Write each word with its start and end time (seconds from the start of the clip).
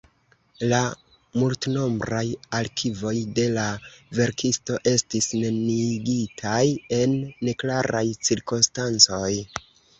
La 0.69 0.77
multnombraj 1.41 2.23
arkivoj 2.61 3.13
de 3.41 3.45
la 3.59 3.67
verkisto 4.21 4.81
estis 4.95 5.31
neniigitaj 5.43 6.65
en 7.01 7.17
neklaraj 7.51 8.07
cirkonstancoj. 8.27 9.33